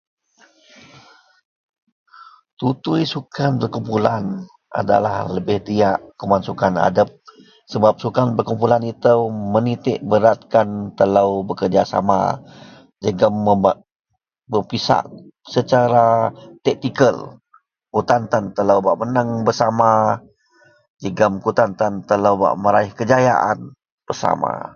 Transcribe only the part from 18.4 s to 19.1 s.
telou bak